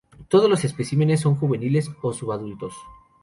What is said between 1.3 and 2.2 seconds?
juveniles o